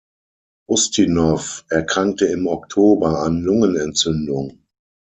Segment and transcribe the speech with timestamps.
[0.67, 4.59] Ustinow erkrankte im Oktober an Lungenentzündung.